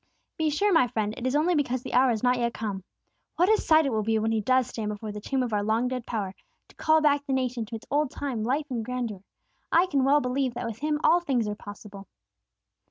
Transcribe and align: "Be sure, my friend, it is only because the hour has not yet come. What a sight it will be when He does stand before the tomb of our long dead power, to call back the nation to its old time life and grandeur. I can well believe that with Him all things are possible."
"Be 0.35 0.49
sure, 0.49 0.73
my 0.73 0.87
friend, 0.87 1.13
it 1.15 1.27
is 1.27 1.35
only 1.35 1.53
because 1.53 1.83
the 1.83 1.93
hour 1.93 2.09
has 2.09 2.23
not 2.23 2.39
yet 2.39 2.55
come. 2.55 2.83
What 3.35 3.49
a 3.53 3.61
sight 3.61 3.85
it 3.85 3.91
will 3.91 4.01
be 4.01 4.17
when 4.17 4.31
He 4.31 4.41
does 4.41 4.65
stand 4.65 4.89
before 4.89 5.11
the 5.11 5.21
tomb 5.21 5.43
of 5.43 5.53
our 5.53 5.61
long 5.61 5.87
dead 5.87 6.07
power, 6.07 6.33
to 6.69 6.75
call 6.75 7.01
back 7.01 7.23
the 7.27 7.33
nation 7.33 7.67
to 7.67 7.75
its 7.75 7.85
old 7.91 8.09
time 8.09 8.41
life 8.41 8.65
and 8.71 8.83
grandeur. 8.83 9.21
I 9.71 9.85
can 9.85 10.03
well 10.03 10.19
believe 10.19 10.55
that 10.55 10.65
with 10.65 10.79
Him 10.79 10.99
all 11.03 11.19
things 11.19 11.47
are 11.47 11.53
possible." 11.53 12.07